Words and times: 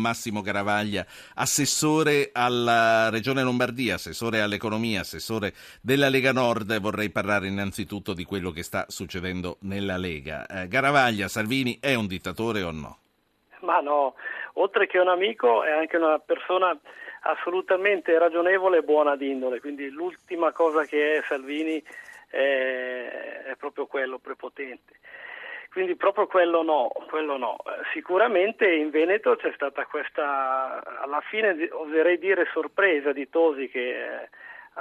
Massimo 0.00 0.40
Garavaglia, 0.40 1.06
assessore 1.34 2.30
alla 2.32 3.08
Regione 3.10 3.42
Lombardia, 3.42 3.94
assessore 3.94 4.40
all'economia, 4.40 5.00
assessore 5.00 5.52
della 5.80 6.08
Lega 6.08 6.32
Nord. 6.32 6.80
Vorrei 6.80 7.10
parlare 7.10 7.46
innanzitutto 7.46 8.12
di 8.12 8.24
quello 8.24 8.50
che 8.50 8.62
sta 8.62 8.86
succedendo 8.88 9.58
nella 9.60 9.96
Lega. 9.96 10.46
Eh, 10.46 10.66
Garavaglia, 10.68 11.28
Salvini 11.28 11.78
è 11.80 11.94
un 11.94 12.06
dittatore 12.06 12.62
o 12.62 12.70
no? 12.72 12.98
Ma 13.60 13.80
no, 13.80 14.14
oltre 14.54 14.86
che 14.86 14.98
un 14.98 15.08
amico 15.08 15.62
è 15.62 15.70
anche 15.70 15.96
una 15.96 16.18
persona 16.18 16.76
assolutamente 17.22 18.18
ragionevole 18.18 18.78
e 18.78 18.82
buona 18.82 19.16
d'indole, 19.16 19.60
quindi 19.60 19.90
l'ultima 19.90 20.52
cosa 20.52 20.84
che 20.84 21.18
è 21.18 21.22
Salvini 21.22 21.82
è, 22.28 23.42
è 23.46 23.56
proprio 23.56 23.86
quello 23.86 24.18
prepotente. 24.18 24.98
Quindi 25.70 25.94
proprio 25.94 26.26
quello 26.26 26.62
no, 26.62 26.90
quello 27.08 27.36
no. 27.36 27.56
Sicuramente 27.92 28.68
in 28.68 28.90
Veneto 28.90 29.36
c'è 29.36 29.52
stata 29.54 29.86
questa, 29.86 30.82
alla 31.00 31.20
fine 31.20 31.68
oserei 31.70 32.18
dire 32.18 32.48
sorpresa 32.52 33.12
di 33.12 33.28
Tosi 33.28 33.68
che 33.68 33.90
eh, 33.90 34.28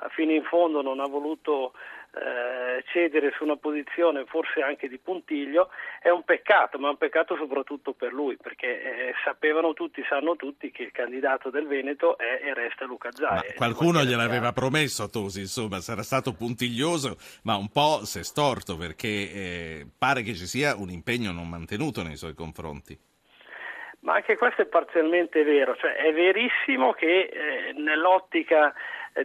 fino 0.09 0.31
in 0.31 0.43
fondo 0.43 0.81
non 0.81 0.99
ha 0.99 1.07
voluto 1.07 1.73
eh, 2.11 2.83
cedere 2.91 3.31
su 3.37 3.43
una 3.43 3.57
posizione 3.57 4.25
forse 4.25 4.61
anche 4.61 4.87
di 4.87 4.97
puntiglio 4.97 5.69
è 6.01 6.09
un 6.09 6.23
peccato, 6.23 6.79
ma 6.79 6.87
è 6.87 6.91
un 6.91 6.97
peccato 6.97 7.35
soprattutto 7.35 7.93
per 7.93 8.13
lui, 8.13 8.35
perché 8.35 8.81
eh, 8.81 9.13
sapevano 9.23 9.73
tutti, 9.73 10.03
sanno 10.09 10.35
tutti 10.35 10.71
che 10.71 10.83
il 10.83 10.91
candidato 10.91 11.49
del 11.49 11.67
Veneto 11.67 12.17
è 12.17 12.41
e 12.43 12.53
resta 12.53 12.85
Luca 12.85 13.11
Zai. 13.11 13.53
qualcuno 13.55 14.01
gliel'aveva 14.01 14.51
promesso 14.53 15.03
a 15.03 15.07
Tosi, 15.07 15.41
insomma, 15.41 15.79
sarà 15.81 16.01
stato 16.01 16.33
puntiglioso, 16.33 17.17
ma 17.43 17.55
un 17.55 17.69
po' 17.69 18.05
si 18.05 18.19
è 18.19 18.23
storto 18.23 18.75
perché 18.75 19.07
eh, 19.07 19.87
pare 19.97 20.23
che 20.23 20.33
ci 20.33 20.47
sia 20.47 20.75
un 20.75 20.89
impegno 20.89 21.31
non 21.31 21.47
mantenuto 21.47 22.01
nei 22.01 22.15
suoi 22.15 22.33
confronti. 22.33 22.97
Ma 24.01 24.13
anche 24.15 24.37
questo 24.37 24.61
è 24.61 24.65
parzialmente 24.65 25.43
vero, 25.43 25.75
cioè 25.75 25.93
è 25.95 26.13
verissimo 26.13 26.93
che 26.93 27.29
eh, 27.31 27.73
nell'ottica 27.73 28.73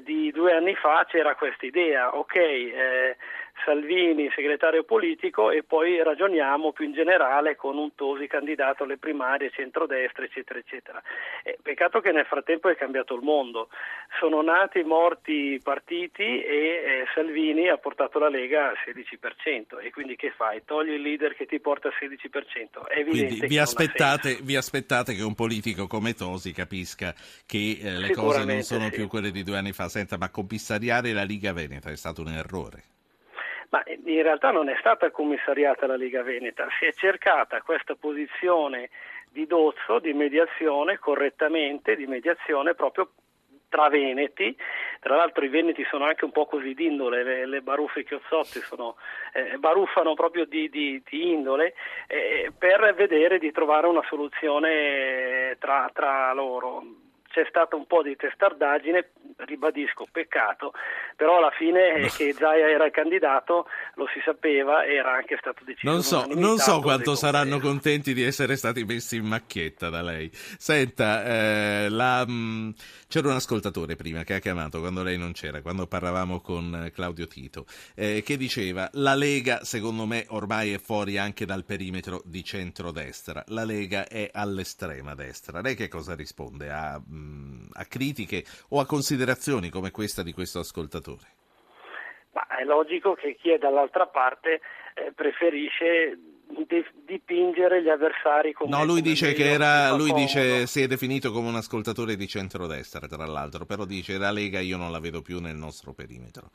di 0.03 0.31
due 0.31 0.53
anni 0.53 0.75
fa 0.75 1.05
c'era 1.09 1.35
questa 1.35 1.67
idea, 1.67 2.17
ok, 2.17 2.35
eh, 2.37 3.17
Salvini 3.63 4.31
segretario 4.35 4.85
politico 4.85 5.51
e 5.51 5.63
poi 5.63 6.03
ragioniamo 6.03 6.73
più 6.73 6.85
in 6.85 6.93
generale 6.93 7.57
con 7.57 7.79
un 7.79 7.95
Tosi 7.95 8.27
candidato 8.27 8.85
alle 8.85 8.99
primarie, 8.99 9.51
centrodestra, 9.51 10.25
eccetera, 10.25 10.59
eccetera. 10.59 11.03
Eh, 11.43 11.59
peccato 11.63 12.01
che 12.01 12.13
nel 12.13 12.27
frattempo 12.27 12.69
è 12.69 12.77
cambiato 12.77 13.15
il 13.15 13.23
mondo, 13.23 13.69
sono 14.19 14.43
nati 14.43 14.83
morti 14.83 15.61
partiti 15.63 16.43
e 16.43 16.45
eh, 16.45 17.05
Salvini 17.15 17.69
ha 17.69 17.79
portato 17.79 18.19
la 18.19 18.29
Lega 18.29 18.69
al 18.69 18.77
16% 18.85 19.81
e 19.81 19.91
quindi 19.91 20.17
che 20.17 20.31
fai? 20.31 20.63
Togli 20.65 20.91
il 20.91 21.01
leader 21.01 21.35
che 21.35 21.47
ti 21.47 21.61
porta 21.61 21.89
al 21.89 21.95
16%. 21.99 22.87
È 22.87 22.99
evidente 22.99 23.27
quindi 23.27 23.47
vi 23.47 23.59
aspettate, 23.59 24.39
vi 24.43 24.57
aspettate, 24.57 25.15
che 25.15 25.23
un 25.23 25.35
politico 25.35 25.87
come 25.87 26.15
Tosi 26.15 26.53
capisca 26.53 27.15
che 27.47 27.79
eh, 27.81 27.99
le 27.99 28.11
cose 28.13 28.45
non 28.45 28.63
sono 28.63 28.85
sì. 28.85 28.91
più 28.91 29.09
quelle 29.09 29.31
di 29.31 29.43
due 29.43 29.57
anni 29.57 29.73
fa. 29.73 29.89
Senta, 29.89 30.19
ma 30.19 30.31
commissariare 30.31 31.13
la 31.13 31.23
Liga 31.23 31.53
Veneta 31.53 31.91
è 31.91 31.97
stato 31.97 32.21
un 32.23 32.29
errore? 32.29 32.94
Ma 33.75 33.83
in 33.87 34.23
realtà 34.23 34.53
non 34.53 34.69
è 34.69 34.77
stata 34.79 35.11
commissariata 35.11 35.89
la 35.89 35.97
Liga 35.97 36.23
Veneta, 36.23 36.69
si 36.79 36.85
è 36.85 36.93
cercata 36.93 37.61
questa 37.63 37.97
posizione 37.97 38.91
di 39.29 39.49
dozzo, 39.49 39.99
di 39.99 40.13
mediazione, 40.13 41.01
correttamente, 41.01 41.97
di 41.97 42.07
mediazione 42.07 42.75
proprio 42.75 43.11
tra 43.69 43.89
veneti, 43.89 44.57
tra 45.01 45.17
l'altro 45.17 45.45
i 45.45 45.49
veneti 45.49 45.85
sono 45.91 46.05
anche 46.05 46.25
un 46.25 46.31
po' 46.31 46.47
così 46.47 46.73
d'indole, 46.73 47.25
le, 47.25 47.47
le 47.47 47.63
baruffe 47.63 48.05
chiozzotti 48.05 48.61
sono, 48.61 48.95
eh, 49.33 49.59
baruffano 49.59 50.15
proprio 50.15 50.45
di, 50.45 50.71
di, 50.71 51.03
di 51.05 51.33
indole, 51.33 51.75
eh, 52.07 52.53
per 52.57 52.95
vedere 52.95 53.41
di 53.41 53.51
trovare 53.51 53.89
una 53.89 54.05
soluzione 54.09 55.57
tra, 55.59 55.91
tra 55.93 56.33
loro 56.33 57.03
c'è 57.35 57.45
stata 57.49 57.75
un 57.75 57.87
po' 57.87 58.01
di 58.01 58.15
testardaggine, 58.15 59.11
ribadisco, 59.39 60.07
peccato, 60.11 60.73
però 61.17 61.39
alla 61.39 61.51
fine 61.51 62.09
che 62.17 62.33
Zaia 62.33 62.69
era 62.71 62.87
il 62.87 62.93
candidato 62.93 63.67
lo 63.97 64.07
si 64.15 64.21
sapeva, 64.25 64.87
era 64.87 65.15
anche 65.15 65.37
stato 65.41 65.65
deciso. 65.65 65.91
Non 65.91 66.03
so, 66.03 66.27
non 66.33 66.59
so 66.59 66.81
quanto 66.81 67.17
saranno 67.17 67.59
contenti 67.59 68.15
di 68.15 68.23
essere 68.23 68.55
stati 68.55 68.85
messi 68.85 69.17
in 69.17 69.25
macchietta 69.25 69.89
da 69.89 70.01
lei. 70.01 70.31
Senta, 70.33 71.25
eh, 71.25 71.89
la, 71.89 72.25
mh, 72.25 72.33
mm, 72.33 72.71
c'era 73.09 73.29
un 73.29 73.35
ascoltatore 73.35 73.97
prima 73.97 74.23
che 74.23 74.35
ha 74.35 74.39
chiamato 74.39 74.79
quando 74.79 75.03
lei 75.03 75.19
non 75.19 75.33
c'era, 75.33 75.61
quando 75.61 75.89
parlavamo 75.89 76.41
con 76.41 76.89
Claudio 76.95 77.27
Tito, 77.27 77.67
eh, 77.97 78.23
che 78.25 78.37
diceva 78.37 78.89
la 78.93 79.17
Lega 79.17 79.65
secondo 79.65 80.07
me 80.07 80.25
ormai 80.29 80.73
è 80.73 80.79
fuori 80.79 81.19
anche 81.19 81.45
dal 81.47 81.65
perimetro 81.65 82.23
di 82.25 82.45
centrodestra, 82.45 83.43
la 83.49 83.65
Lega 83.65 84.07
è 84.07 84.31
all'estrema 84.33 85.17
destra. 85.17 85.61
Lei 85.61 85.75
che 85.75 85.89
cosa 85.89 86.15
risponde? 86.15 86.71
A, 86.71 87.03
mh, 87.05 87.24
a 87.73 87.85
critiche 87.87 88.45
o 88.71 88.81
a 88.81 88.87
considerazioni 88.87 89.69
come 89.69 89.91
questa 89.91 90.23
di 90.23 90.33
questo 90.33 90.61
ascoltatore? 90.61 91.27
Ma 92.33 92.47
è 92.57 92.65
logico 92.65 93.15
che 93.15 93.37
chi 93.37 93.51
è 93.51 93.59
dall'altra 93.59 94.07
parte 94.07 94.61
eh, 94.95 95.13
preferisce 95.15 96.19
dipingere 97.05 97.83
gli 97.83 97.89
avversari 97.89 98.53
come 98.53 98.71
No, 98.71 98.85
lui 98.85 99.01
dice 99.01 99.33
che 99.33 99.51
era 99.51 99.93
lui 99.93 100.13
dice 100.13 100.67
si 100.67 100.83
è 100.83 100.87
definito 100.87 101.33
come 101.33 101.49
un 101.49 101.57
ascoltatore 101.57 102.17
di 102.17 102.29
centrodestra, 102.29 103.07
tra 103.07 103.27
l'altro, 103.27 103.65
però 103.65 103.85
dice 103.85 104.19
la 104.19 104.31
Lega 104.31 104.61
io 104.61 104.77
non 104.77 104.93
la 104.93 105.01
vedo 105.01 105.23
più 105.23 105.41
nel 105.41 105.57
nostro 105.57 105.93
perimetro. 105.93 106.51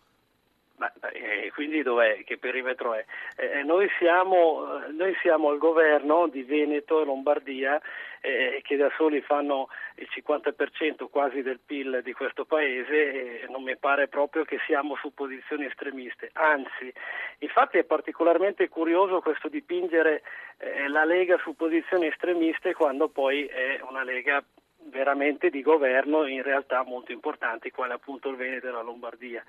Ma, 1.19 1.27
eh, 1.27 1.51
quindi 1.53 1.81
dov'è? 1.81 2.23
Che 2.23 2.37
perimetro 2.37 2.93
è? 2.93 3.05
Eh, 3.35 3.63
noi, 3.63 3.89
siamo, 3.97 4.79
noi, 4.91 5.15
siamo, 5.21 5.49
al 5.49 5.57
governo 5.57 6.27
di 6.27 6.43
Veneto 6.43 7.01
e 7.01 7.05
Lombardia 7.05 7.81
eh, 8.21 8.61
che 8.63 8.75
da 8.75 8.91
soli 8.95 9.21
fanno 9.21 9.69
il 9.95 10.07
50% 10.09 11.09
quasi 11.09 11.41
del 11.41 11.59
PIL 11.65 12.01
di 12.03 12.13
questo 12.13 12.45
paese 12.45 13.41
e 13.41 13.47
non 13.49 13.63
mi 13.63 13.75
pare 13.77 14.07
proprio 14.07 14.43
che 14.43 14.59
siamo 14.65 14.95
su 14.95 15.13
posizioni 15.13 15.65
estremiste. 15.65 16.29
Anzi, 16.33 16.91
infatti 17.39 17.77
è 17.77 17.83
particolarmente 17.83 18.67
curioso 18.69 19.21
questo 19.21 19.47
dipingere 19.47 20.23
eh, 20.57 20.87
la 20.87 21.03
Lega 21.03 21.37
su 21.37 21.55
posizioni 21.55 22.07
estremiste 22.07 22.73
quando 22.73 23.09
poi 23.09 23.45
è 23.45 23.79
una 23.87 24.03
Lega 24.03 24.43
veramente 24.83 25.49
di 25.49 25.61
governo 25.61 26.25
in 26.25 26.41
realtà 26.41 26.83
molto 26.83 27.11
importanti, 27.11 27.69
quale 27.69 27.93
appunto 27.93 28.29
il 28.29 28.37
Veneto 28.37 28.67
e 28.67 28.71
la 28.71 28.81
Lombardia. 28.81 29.43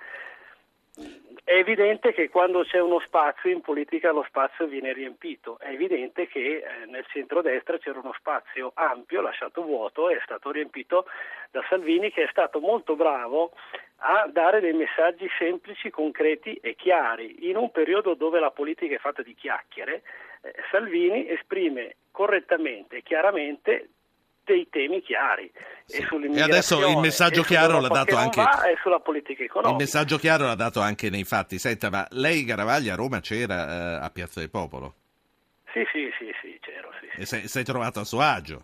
È 0.93 1.53
evidente 1.53 2.13
che 2.13 2.29
quando 2.29 2.63
c'è 2.63 2.79
uno 2.79 2.99
spazio 2.99 3.49
in 3.49 3.61
politica 3.61 4.11
lo 4.11 4.23
spazio 4.27 4.67
viene 4.67 4.93
riempito, 4.93 5.57
è 5.59 5.69
evidente 5.69 6.27
che 6.27 6.57
eh, 6.57 6.85
nel 6.85 7.05
centrodestra 7.07 7.77
c'era 7.77 7.99
uno 7.99 8.13
spazio 8.13 8.71
ampio, 8.75 9.21
lasciato 9.21 9.61
vuoto, 9.63 10.09
è 10.09 10.19
stato 10.23 10.51
riempito 10.51 11.05
da 11.49 11.63
Salvini 11.67 12.11
che 12.11 12.23
è 12.23 12.27
stato 12.29 12.59
molto 12.59 12.95
bravo 12.95 13.51
a 14.03 14.27
dare 14.31 14.59
dei 14.59 14.73
messaggi 14.73 15.29
semplici, 15.37 15.89
concreti 15.89 16.55
e 16.55 16.75
chiari. 16.75 17.49
In 17.49 17.57
un 17.57 17.71
periodo 17.71 18.13
dove 18.13 18.39
la 18.39 18.51
politica 18.51 18.95
è 18.95 18.99
fatta 18.99 19.21
di 19.21 19.33
chiacchiere, 19.33 20.03
eh, 20.41 20.53
Salvini 20.71 21.29
esprime 21.29 21.95
correttamente 22.11 22.97
e 22.97 23.03
chiaramente 23.03 23.89
dei 24.43 24.67
temi 24.69 25.01
chiari. 25.01 25.51
Sì. 25.85 26.01
E, 26.01 26.37
e, 26.37 26.41
adesso 26.41 26.87
il 26.87 26.97
messaggio 26.97 27.43
chiaro 27.43 27.79
l'ha 27.79 27.87
dato 27.87 28.15
anche 28.15 28.43
sulla 28.81 28.99
politica 28.99 29.43
economica. 29.43 29.71
Il 29.71 29.83
messaggio 29.83 30.17
chiaro 30.17 30.45
l'ha 30.45 30.55
dato 30.55 30.79
anche 30.79 31.09
nei 31.09 31.23
fatti. 31.23 31.59
Senta, 31.59 31.89
ma 31.89 32.07
lei 32.11 32.43
Garavaglia 32.43 32.93
a 32.93 32.95
Roma 32.95 33.19
c'era 33.19 33.99
eh, 33.99 34.05
a 34.05 34.09
Piazza 34.09 34.39
del 34.39 34.49
Popolo? 34.49 34.95
Sì, 35.71 35.85
sì, 35.91 36.11
sì, 36.17 36.31
sì 36.41 36.57
c'ero. 36.61 36.91
Sì. 36.99 37.21
E 37.21 37.25
sei, 37.25 37.47
sei 37.47 37.63
trovato 37.63 37.99
a 37.99 38.03
suo 38.03 38.21
agio? 38.21 38.63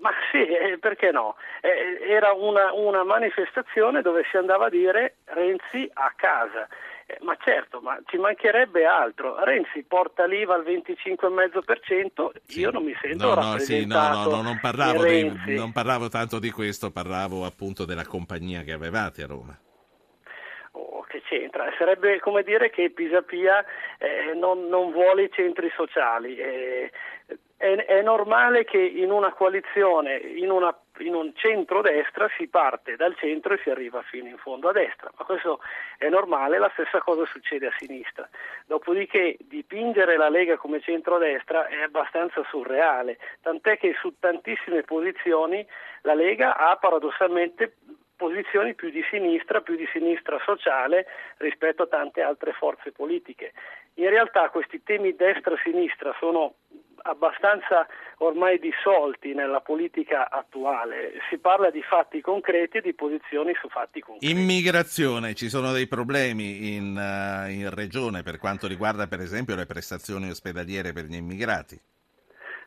Ma 0.00 0.10
sì, 0.30 0.38
eh, 0.38 0.78
perché 0.78 1.10
no? 1.10 1.36
Eh, 1.60 1.98
era 2.08 2.32
una, 2.32 2.72
una 2.72 3.02
manifestazione 3.02 4.02
dove 4.02 4.24
si 4.30 4.36
andava 4.36 4.66
a 4.66 4.70
dire 4.70 5.16
Renzi 5.24 5.90
a 5.92 6.12
casa. 6.14 6.68
Eh, 7.10 7.16
ma 7.22 7.34
certo, 7.42 7.80
ma 7.80 7.98
ci 8.04 8.18
mancherebbe 8.18 8.84
altro. 8.84 9.42
Renzi 9.42 9.82
porta 9.82 10.26
l'IVA 10.26 10.56
al 10.56 10.62
25,5%, 10.62 12.30
sì. 12.44 12.60
io 12.60 12.70
non 12.70 12.84
mi 12.84 12.94
sento 13.00 13.34
no, 13.34 13.52
no, 13.52 13.58
sì, 13.58 13.86
no, 13.86 14.08
no, 14.10 14.24
no, 14.26 14.42
non 14.42 14.58
parlavo, 14.60 15.04
di, 15.04 15.56
non 15.56 15.72
parlavo 15.72 16.08
tanto 16.08 16.38
di 16.38 16.50
questo, 16.50 16.90
parlavo 16.90 17.46
appunto 17.46 17.86
della 17.86 18.04
compagnia 18.04 18.60
che 18.60 18.72
avevate 18.72 19.22
a 19.22 19.26
Roma 19.26 19.58
oh, 20.72 21.02
che 21.08 21.22
c'entra? 21.22 21.64
Sarebbe 21.78 22.20
come 22.20 22.42
dire 22.42 22.70
che 22.70 22.90
Pisapia 22.90 23.64
eh, 23.98 24.34
non, 24.34 24.68
non, 24.68 24.90
vuole 24.90 25.24
i 25.24 25.30
centri 25.32 25.70
sociali. 25.74 26.36
Eh, 26.36 26.90
è, 27.58 27.74
è, 27.74 28.02
normale 28.02 28.64
che 28.64 28.78
in 28.78 29.10
una 29.10 29.32
coalizione, 29.32 30.14
in, 30.16 30.48
una, 30.48 30.74
in 30.98 31.12
un 31.14 31.32
centro-destra, 31.34 32.28
si 32.38 32.46
parte 32.46 32.94
dal 32.94 33.16
centro 33.16 33.54
e 33.54 33.58
si 33.64 33.68
arriva 33.68 34.00
fino 34.02 34.28
in 34.28 34.38
fondo 34.38 34.68
a 34.68 34.72
destra, 34.72 35.10
ma 35.18 35.24
questo 35.24 35.60
è 35.98 36.08
normale, 36.08 36.58
la 36.58 36.70
stessa 36.74 37.00
cosa 37.00 37.26
succede 37.26 37.66
a 37.66 37.74
sinistra. 37.76 38.28
Dopodiché 38.64 39.36
dipingere 39.40 40.16
la 40.16 40.28
Lega 40.28 40.56
come 40.56 40.80
centro-destra 40.80 41.66
è 41.66 41.82
abbastanza 41.82 42.44
surreale, 42.48 43.18
tant'è 43.42 43.76
che 43.76 43.92
su 43.98 44.14
tantissime 44.20 44.82
posizioni 44.82 45.66
la 46.02 46.14
Lega 46.14 46.56
ha 46.56 46.76
paradossalmente 46.76 47.74
posizioni 48.14 48.74
più 48.74 48.90
di 48.90 49.02
sinistra, 49.10 49.62
più 49.62 49.74
di 49.74 49.88
sinistra 49.92 50.38
sociale 50.44 51.06
rispetto 51.38 51.84
a 51.84 51.86
tante 51.86 52.22
altre 52.22 52.52
forze 52.52 52.92
politiche. 52.92 53.52
In 53.94 54.10
realtà 54.10 54.48
questi 54.50 54.82
temi 54.82 55.14
destra-sinistra 55.16 56.14
sono 56.18 56.54
abbastanza 57.08 57.86
ormai 58.18 58.58
dissolti 58.58 59.32
nella 59.32 59.60
politica 59.60 60.30
attuale. 60.30 61.14
Si 61.28 61.38
parla 61.38 61.70
di 61.70 61.82
fatti 61.82 62.20
concreti 62.20 62.78
e 62.78 62.80
di 62.80 62.94
posizioni 62.94 63.54
su 63.60 63.68
fatti 63.68 64.00
concreti. 64.00 64.32
Immigrazione, 64.32 65.34
ci 65.34 65.48
sono 65.48 65.72
dei 65.72 65.86
problemi 65.86 66.74
in, 66.74 66.96
uh, 66.96 67.50
in 67.50 67.72
regione 67.74 68.22
per 68.22 68.38
quanto 68.38 68.66
riguarda 68.66 69.06
per 69.06 69.20
esempio 69.20 69.56
le 69.56 69.66
prestazioni 69.66 70.28
ospedaliere 70.28 70.92
per 70.92 71.04
gli 71.04 71.14
immigrati. 71.14 71.80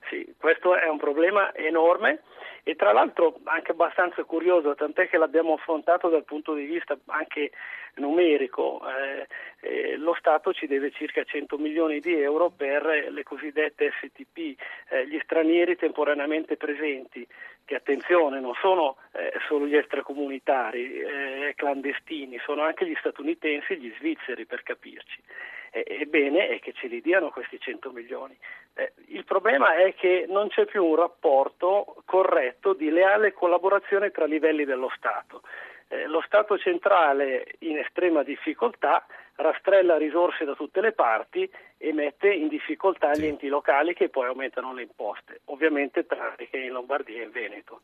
Sì, 0.10 0.34
questo 0.38 0.76
è 0.76 0.90
un 0.90 0.98
problema 0.98 1.54
enorme 1.56 2.22
e 2.64 2.76
tra 2.76 2.92
l'altro 2.92 3.40
anche 3.46 3.72
abbastanza 3.72 4.24
curioso, 4.24 4.76
tant'è 4.76 5.10
che 5.10 5.18
l'abbiamo 5.18 5.54
affrontato 5.54 6.10
dal 6.10 6.24
punto 6.24 6.54
di 6.54 6.66
vista 6.66 6.98
anche 7.08 7.52
numerico. 7.96 8.82
Eh, 8.88 9.28
eh, 9.62 9.98
lo 9.98 10.14
Stato 10.14 10.54
ci 10.54 10.68
deve 10.68 10.92
circa 10.92 11.24
100 11.24 11.58
milioni 11.58 12.00
di 12.00 12.14
euro 12.16 12.50
per 12.50 13.10
le 13.10 13.24
cosiddette 13.24 13.92
STP, 14.00 14.60
eh, 14.90 15.08
gli 15.08 15.20
stranieri 15.24 15.76
temporaneamente 15.76 16.58
presenti, 16.58 17.28
che 17.66 17.76
attenzione 17.76 18.40
non 18.40 18.54
sono 18.60 18.98
eh, 19.14 19.32
solo 19.48 19.66
gli 19.66 19.76
extracomunitari 19.76 21.00
eh, 21.00 21.54
clandestini, 21.56 22.40
sono 22.44 22.64
anche 22.64 22.88
gli 22.88 22.96
statunitensi 23.00 23.74
e 23.74 23.78
gli 23.78 23.94
svizzeri 23.98 24.46
per 24.46 24.64
capirci. 24.64 25.22
Ebbene 25.72 26.50
è 26.50 26.60
che 26.60 26.74
ce 26.74 26.88
li 26.88 27.02
diano 27.02 27.30
questi 27.30 27.60
100 27.60 27.92
milioni. 27.92 28.38
Eh, 28.74 28.92
il 29.08 29.24
problema 29.24 29.76
è 29.76 29.94
che 29.96 30.26
non 30.28 30.50
c'è 30.50 30.66
più 30.66 30.84
un 30.84 30.96
rapporto 30.96 31.96
corretto 32.06 32.74
di 32.74 32.90
leale 32.90 33.32
collaborazione 33.32 34.12
tra 34.12 34.26
livelli 34.26 34.66
dello 34.66 34.92
Stato. 34.96 35.44
Eh, 35.88 36.08
lo 36.08 36.22
Stato 36.22 36.58
centrale 36.58 37.56
in 37.60 37.78
estrema 37.78 38.24
difficoltà 38.24 39.06
rastrella 39.42 39.98
risorse 39.98 40.46
da 40.46 40.54
tutte 40.54 40.82
le 40.82 40.94
parti 40.94 41.50
e 41.78 41.94
mette 41.94 42.32
in 42.32 42.48
difficoltà 42.48 43.12
gli 43.14 43.26
enti 43.26 43.48
locali 43.48 43.94
che 43.94 44.10
poi 44.10 44.28
aumentano 44.28 44.74
le 44.74 44.84
imposte, 44.84 45.42
ovviamente 45.46 46.06
tranne 46.06 46.48
che 46.50 46.58
in 46.58 46.72
Lombardia 46.72 47.22
e 47.22 47.24
in 47.24 47.32
Veneto. 47.32 47.82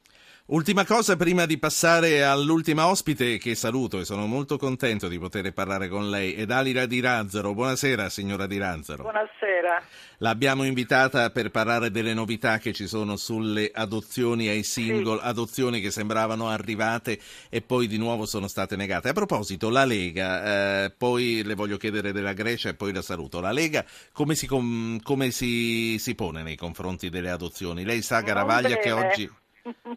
Ultima 0.48 0.86
cosa 0.86 1.18
prima 1.18 1.45
di 1.45 1.57
passare 1.57 2.24
all'ultima 2.24 2.88
ospite 2.88 3.38
che 3.38 3.56
saluto 3.56 4.00
e 4.00 4.06
sono 4.06 4.27
molto 4.27 4.57
contento 4.57 5.07
di 5.07 5.19
poter 5.19 5.51
parlare 5.51 5.89
con 5.89 6.09
lei, 6.09 6.36
è 6.36 6.45
Dalila 6.45 6.86
Di 6.86 7.01
Razzaro. 7.01 7.54
Buonasera 7.54 8.07
signora 8.07 8.45
Di 8.45 8.57
Razzaro. 8.57 9.04
Buonasera. 9.04 9.81
L'abbiamo 10.19 10.63
invitata 10.63 11.31
per 11.31 11.50
parlare 11.50 11.92
delle 11.92 12.13
novità 12.13 12.59
che 12.59 12.71
ci 12.71 12.88
sono 12.88 13.18
sulle 13.18 13.69
adozioni 13.74 14.48
ai 14.48 14.63
single, 14.63 15.19
sì. 15.19 15.25
adozioni 15.25 15.81
che 15.81 15.92
sembravano 15.92 16.48
arrivate 16.48 17.19
e 17.50 17.62
poi 17.62 17.88
di 17.88 17.98
nuovo 17.98 18.25
sono 18.25 18.48
state 18.48 18.75
negate. 18.75 19.09
A 19.09 19.13
proposito, 19.13 19.69
la 19.69 19.86
Lega, 19.86 20.86
eh, 20.86 20.92
poi 20.98 21.44
le 21.47 21.55
voglio 21.55 21.77
chiedere 21.77 22.11
della 22.11 22.33
Grecia 22.33 22.69
e 22.69 22.75
poi 22.75 22.94
la 22.94 23.01
saluto. 23.01 23.39
La 23.39 23.51
Lega 23.51 23.83
come 24.11 24.35
si, 24.35 24.45
come 24.47 25.31
si, 25.31 25.97
si 25.97 26.15
pone 26.15 26.44
nei 26.44 26.55
confronti 26.55 27.09
delle 27.09 27.31
adozioni? 27.31 27.83
Lei 27.83 28.01
sa, 28.01 28.21
Garavaglia, 28.21 28.77
che 28.77 28.91
oggi... 28.91 29.29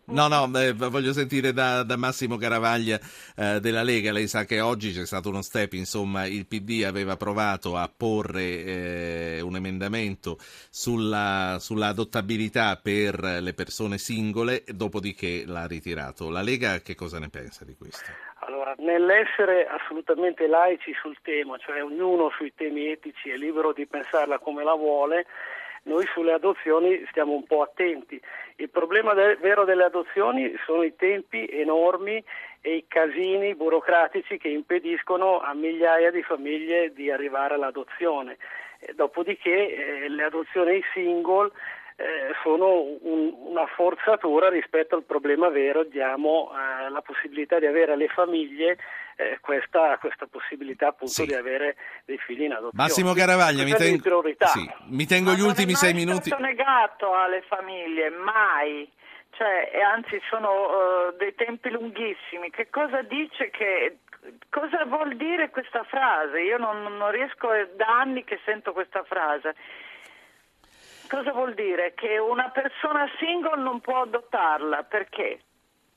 No, 0.06 0.28
no, 0.28 0.50
eh, 0.58 0.72
voglio 0.72 1.12
sentire 1.12 1.52
da, 1.52 1.82
da 1.82 1.96
Massimo 1.96 2.36
Caravaglia 2.36 2.98
eh, 3.36 3.60
della 3.60 3.82
Lega. 3.82 4.12
Lei 4.12 4.26
sa 4.26 4.44
che 4.44 4.60
oggi 4.60 4.92
c'è 4.92 5.06
stato 5.06 5.28
uno 5.28 5.42
step, 5.42 5.74
insomma, 5.74 6.26
il 6.26 6.46
PD 6.46 6.84
aveva 6.84 7.16
provato 7.16 7.76
a 7.76 7.90
porre 7.94 8.64
eh, 8.64 9.40
un 9.40 9.56
emendamento 9.56 10.36
sulla, 10.40 11.58
sulla, 11.60 11.88
adottabilità 11.88 12.78
per 12.82 13.20
le 13.40 13.54
persone 13.54 13.98
singole, 13.98 14.64
dopodiché 14.66 15.44
l'ha 15.46 15.66
ritirato. 15.66 16.30
La 16.30 16.42
Lega 16.42 16.80
che 16.80 16.94
cosa 16.94 17.18
ne 17.18 17.28
pensa 17.28 17.64
di 17.64 17.76
questo? 17.76 18.10
Allora, 18.40 18.74
nell'essere 18.78 19.66
assolutamente 19.66 20.46
laici 20.46 20.92
sul 20.94 21.16
tema, 21.22 21.56
cioè 21.58 21.84
ognuno 21.84 22.30
sui 22.30 22.52
temi 22.54 22.86
etici 22.86 23.30
è 23.30 23.36
libero 23.36 23.72
di 23.72 23.86
pensarla 23.86 24.38
come 24.38 24.64
la 24.64 24.74
vuole, 24.74 25.26
noi 25.82 26.06
sulle 26.12 26.32
adozioni 26.32 27.04
stiamo 27.10 27.32
un 27.32 27.44
po' 27.44 27.62
attenti. 27.62 28.20
Il 28.56 28.68
problema 28.68 29.14
de- 29.14 29.36
vero 29.36 29.64
delle 29.64 29.84
adozioni 29.84 30.54
sono 30.64 30.82
i 30.82 30.94
tempi 30.94 31.48
enormi 31.50 32.22
e 32.60 32.76
i 32.76 32.84
casini 32.86 33.54
burocratici 33.54 34.36
che 34.36 34.48
impediscono 34.48 35.40
a 35.40 35.54
migliaia 35.54 36.10
di 36.10 36.22
famiglie 36.22 36.92
di 36.92 37.10
arrivare 37.10 37.54
all'adozione. 37.54 38.36
Dopodiché 38.94 40.04
eh, 40.04 40.08
le 40.08 40.24
adozioni 40.24 40.82
single 40.92 41.50
eh, 42.00 42.32
sono 42.42 42.96
un, 43.02 43.34
una 43.50 43.66
forzatura 43.66 44.48
rispetto 44.48 44.96
al 44.96 45.04
problema 45.04 45.50
vero, 45.50 45.84
diamo 45.84 46.50
eh, 46.50 46.88
la 46.88 47.02
possibilità 47.02 47.58
di 47.58 47.66
avere 47.66 47.92
alle 47.92 48.08
famiglie 48.08 48.78
eh, 49.16 49.38
questa, 49.42 49.98
questa, 49.98 50.26
possibilità 50.26 50.88
appunto 50.88 51.12
sì. 51.12 51.26
di 51.26 51.34
avere 51.34 51.76
dei 52.06 52.16
figli 52.16 52.44
in 52.44 52.52
adozione. 52.52 52.82
Massimo 52.82 53.12
Caravaglia, 53.12 53.64
mi, 53.64 53.72
ten... 53.72 54.00
sì, 54.00 54.70
mi, 54.86 55.04
tengo 55.04 55.32
Ma 55.32 55.36
gli 55.36 55.42
ultimi 55.42 55.74
sei 55.74 55.92
minuti. 55.92 56.30
Non 56.30 56.44
è 56.46 56.54
negato 56.54 57.14
alle 57.14 57.42
famiglie, 57.42 58.08
mai. 58.08 58.90
Cioè, 59.32 59.70
anzi 59.94 60.18
sono 60.30 61.08
uh, 61.08 61.16
dei 61.18 61.34
tempi 61.34 61.68
lunghissimi. 61.68 62.48
Che 62.50 62.68
cosa 62.70 63.02
dice 63.02 63.50
che 63.50 63.98
cosa 64.48 64.84
vuol 64.86 65.16
dire 65.16 65.50
questa 65.50 65.84
frase? 65.84 66.40
Io 66.40 66.56
non, 66.56 66.82
non 66.96 67.10
riesco, 67.10 67.52
è 67.52 67.68
da 67.76 68.00
anni 68.00 68.24
che 68.24 68.40
sento 68.46 68.72
questa 68.72 69.02
frase. 69.04 69.54
Cosa 71.10 71.32
vuol 71.32 71.54
dire? 71.54 71.92
Che 71.94 72.18
una 72.18 72.50
persona 72.50 73.04
single 73.18 73.60
non 73.60 73.80
può 73.80 74.02
adottarla, 74.02 74.84
perché? 74.84 75.40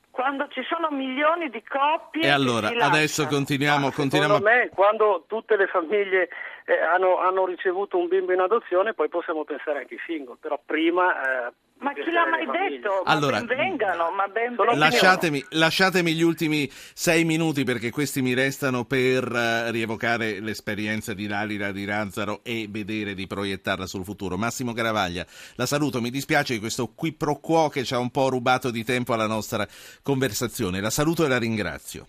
Quando 0.09 0.47
ci 0.49 0.63
sono 0.63 0.89
milioni 0.89 1.51
di 1.51 1.63
coppie. 1.63 2.23
E 2.23 2.29
allora, 2.29 2.69
adesso 2.79 3.27
continuiamo. 3.27 3.91
continuiamo... 3.91 4.37
Secondo 4.37 4.57
me, 4.57 4.69
quando 4.73 5.25
tutte 5.27 5.55
le 5.55 5.67
famiglie 5.67 6.29
eh, 6.65 6.79
hanno, 6.79 7.19
hanno, 7.19 7.45
ricevuto 7.45 7.99
un 7.99 8.07
bimbo 8.07 8.33
in 8.33 8.39
adozione, 8.39 8.95
poi 8.95 9.07
possiamo 9.09 9.43
pensare 9.43 9.79
anche 9.79 9.93
ai 9.93 10.01
single, 10.03 10.37
però 10.39 10.59
prima 10.65 11.47
eh, 11.47 11.53
ma 11.83 11.93
chi 11.93 12.09
l'ha 12.09 12.25
mai 12.25 12.45
detto? 12.45 13.03
Allora, 13.03 13.39
ma 13.39 13.45
ben 13.45 13.57
vengano, 13.57 14.11
ma 14.11 14.27
ben 14.27 14.55
lasciatemi, 14.77 15.45
lasciatemi, 15.49 16.13
gli 16.13 16.21
ultimi 16.21 16.69
sei 16.93 17.25
minuti 17.25 17.63
perché 17.65 17.91
questi 17.91 18.21
mi 18.21 18.33
restano 18.33 18.85
per 18.85 19.29
uh, 19.29 19.69
rievocare 19.69 20.39
l'esperienza 20.39 21.13
di 21.13 21.27
Lalila 21.27 21.71
di 21.71 21.83
Razzaro 21.83 22.39
e 22.43 22.67
vedere 22.69 23.13
di 23.13 23.27
proiettarla 23.27 23.85
sul 23.85 24.05
futuro. 24.05 24.37
Massimo 24.37 24.71
Caravaglia, 24.71 25.25
la 25.55 25.65
saluto, 25.65 26.01
mi 26.01 26.09
dispiace 26.09 26.53
di 26.53 26.59
questo 26.59 26.93
qui 26.95 27.11
pro 27.11 27.39
quo 27.39 27.67
che 27.67 27.83
ci 27.83 27.93
ha 27.93 27.99
un 27.99 28.09
po' 28.09 28.29
rubato 28.29 28.71
di 28.71 28.85
tempo 28.85 29.13
alla 29.13 29.27
nostra 29.27 29.67
conversazione. 30.01 30.79
La 30.79 30.89
saluto 30.89 31.25
e 31.25 31.27
la 31.27 31.37
ringrazio. 31.37 32.07